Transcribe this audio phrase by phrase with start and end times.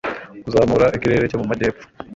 [0.43, 1.85] Kuzamura ikirere cyo mu majyepfo